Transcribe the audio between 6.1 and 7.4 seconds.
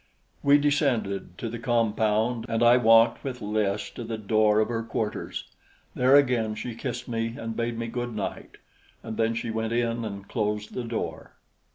again she kissed me